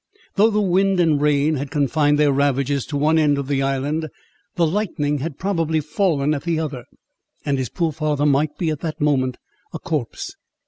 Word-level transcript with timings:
Though 0.33 0.49
the 0.49 0.61
wind 0.63 0.99
and 0.99 1.21
rain 1.21 1.57
had 1.57 1.69
confined 1.69 2.17
their 2.17 2.31
ravages 2.31 2.87
to 2.87 2.97
one 2.97 3.19
end 3.19 3.37
of 3.37 3.47
the 3.47 3.61
island, 3.61 4.09
the 4.55 4.65
lightning 4.65 5.19
had 5.19 5.37
probably 5.37 5.79
fallen 5.79 6.33
at 6.33 6.41
the 6.41 6.59
other, 6.59 6.85
and 7.45 7.59
his 7.59 7.69
poor 7.69 7.91
father 7.91 8.25
might 8.25 8.57
be, 8.57 8.71
at 8.71 8.79
that 8.79 8.99
moment, 8.99 9.37
a 9.75 9.77
corpse. 9.77 10.35